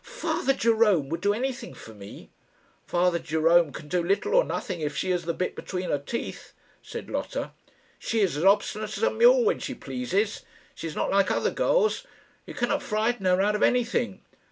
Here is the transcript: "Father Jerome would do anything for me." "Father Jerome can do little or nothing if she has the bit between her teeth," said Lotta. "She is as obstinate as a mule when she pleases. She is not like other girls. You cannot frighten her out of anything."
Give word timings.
"Father 0.03 0.55
Jerome 0.55 1.09
would 1.09 1.21
do 1.21 1.31
anything 1.31 1.75
for 1.75 1.93
me." 1.93 2.31
"Father 2.87 3.19
Jerome 3.19 3.71
can 3.71 3.87
do 3.87 4.01
little 4.03 4.33
or 4.33 4.43
nothing 4.43 4.81
if 4.81 4.97
she 4.97 5.11
has 5.11 5.25
the 5.25 5.33
bit 5.35 5.55
between 5.55 5.91
her 5.91 5.99
teeth," 5.99 6.53
said 6.81 7.07
Lotta. 7.07 7.51
"She 7.99 8.21
is 8.21 8.35
as 8.35 8.43
obstinate 8.43 8.97
as 8.97 9.03
a 9.03 9.11
mule 9.11 9.43
when 9.43 9.59
she 9.59 9.75
pleases. 9.75 10.41
She 10.73 10.87
is 10.87 10.95
not 10.95 11.11
like 11.11 11.29
other 11.29 11.51
girls. 11.51 12.03
You 12.47 12.55
cannot 12.55 12.81
frighten 12.81 13.27
her 13.27 13.41
out 13.41 13.55
of 13.55 13.61
anything." 13.61 14.23